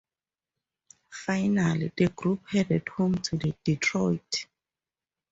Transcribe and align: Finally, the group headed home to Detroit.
Finally, 1.13 1.91
the 1.95 2.07
group 2.07 2.41
headed 2.49 2.89
home 2.89 3.13
to 3.19 3.37
Detroit. 3.63 4.47